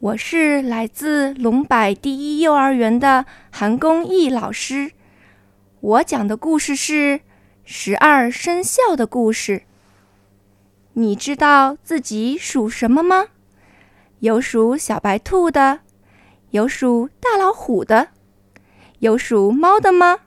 [0.00, 4.92] 我是来自龙柏第一幼儿园的韩公义老师。
[5.80, 7.20] 我讲的故事是
[7.64, 9.64] 十二生肖的故事。
[10.92, 13.26] 你知道自己属什么吗？
[14.20, 15.80] 有属小白兔的，
[16.50, 18.10] 有属大老虎的，
[19.00, 20.20] 有属猫的吗？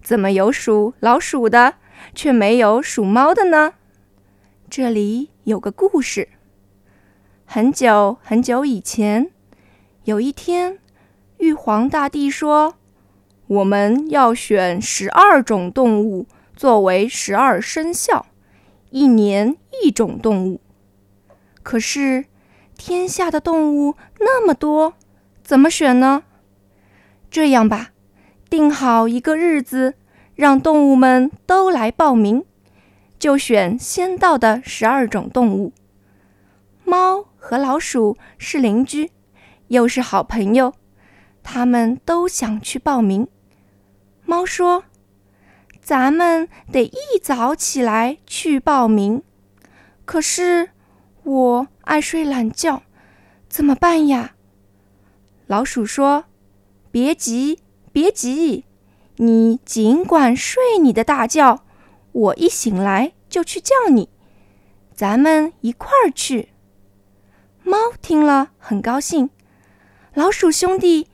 [0.00, 1.74] 怎么有属老鼠的，
[2.14, 3.74] 却没有属猫的呢？
[4.70, 6.28] 这里有个故事。
[7.52, 9.28] 很久很久以前，
[10.04, 10.78] 有一天，
[11.38, 12.76] 玉皇大帝说
[13.48, 18.26] ：“我们要选十二种动物作为十二生肖，
[18.90, 20.60] 一年一种动物。
[21.64, 22.26] 可是，
[22.78, 24.94] 天下的动物那么多，
[25.42, 26.22] 怎么选呢？
[27.32, 27.90] 这样吧，
[28.48, 29.94] 定好一个日子，
[30.36, 32.44] 让动物们都来报名，
[33.18, 35.72] 就选先到的十二种动物。
[36.90, 39.10] 猫。”和老鼠是邻居，
[39.68, 40.74] 又是好朋友，
[41.42, 43.26] 他们都想去报名。
[44.26, 44.84] 猫说
[45.80, 49.22] ：“咱们得一早起来去报名，
[50.04, 50.68] 可是
[51.24, 52.82] 我爱睡懒觉，
[53.48, 54.34] 怎么办呀？”
[55.48, 56.26] 老鼠说
[56.92, 58.66] ：“别急，别急，
[59.16, 61.64] 你尽管睡你的大觉，
[62.12, 64.10] 我一醒来就去叫你，
[64.94, 66.50] 咱们一块儿去。”
[67.70, 69.30] 猫听了很高兴，
[70.12, 71.06] 老鼠兄弟，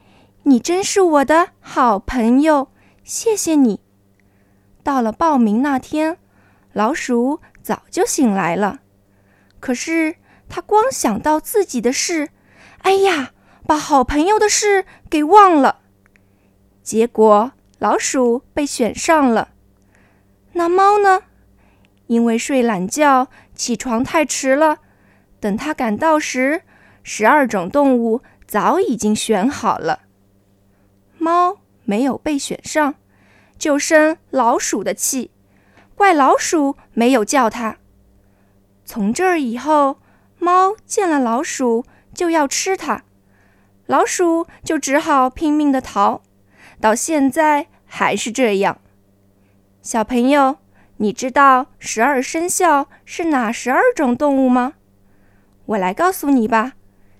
[0.45, 2.69] 你真是我的好朋友，
[3.05, 3.81] 谢谢你。
[4.83, 6.17] 到了报名那天，
[6.73, 8.81] 老鼠早就醒来了，
[9.61, 10.15] 可是
[10.49, 12.31] 他光想到自己的事，
[12.79, 13.33] 哎呀，
[13.67, 15.81] 把好朋友的事给忘了。
[16.83, 19.51] 结果老鼠被选上了，
[20.55, 21.25] 那猫呢？
[22.07, 24.79] 因为睡懒觉，起床太迟了。
[25.41, 26.63] 等他赶到时，
[27.03, 30.01] 十二种动物早已经选好了。
[31.19, 32.95] 猫没有被选上，
[33.59, 35.31] 就生老鼠的气，
[35.95, 37.79] 怪老鼠没有叫它。
[38.85, 39.99] 从这儿以后，
[40.39, 43.05] 猫见了老鼠就要吃它，
[43.87, 46.23] 老鼠就只好拼命的逃。
[46.81, 48.79] 到现在还是这样。
[49.81, 50.59] 小朋友，
[50.99, 54.75] 你知道十二生肖是哪十二种动物吗？
[55.67, 56.75] 我来告诉你吧，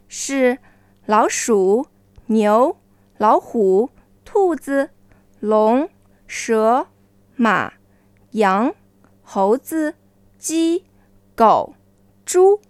[0.07, 0.59] 是
[1.05, 1.89] 老鼠、
[2.27, 2.77] 牛、
[3.19, 3.91] 老虎、
[4.25, 4.91] 兔子、
[5.41, 5.89] 龙、
[6.27, 6.87] 蛇、
[7.35, 7.73] 马、
[8.31, 8.73] 羊、
[9.23, 9.95] 猴子、
[10.39, 10.85] 鸡、
[11.35, 11.75] 狗、
[12.25, 12.61] 猪。